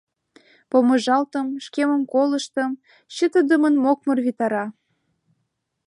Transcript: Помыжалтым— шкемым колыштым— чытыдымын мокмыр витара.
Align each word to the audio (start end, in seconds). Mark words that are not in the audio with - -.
Помыжалтым— 0.69 1.47
шкемым 1.65 2.03
колыштым— 2.13 2.71
чытыдымын 3.15 3.75
мокмыр 3.83 4.17
витара. 4.25 4.65